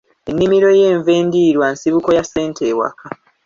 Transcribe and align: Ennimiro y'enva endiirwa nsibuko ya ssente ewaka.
Ennimiro 0.29 0.69
y'enva 0.77 1.11
endiirwa 1.19 1.65
nsibuko 1.73 2.09
ya 2.17 2.23
ssente 2.25 2.61
ewaka. 2.71 3.05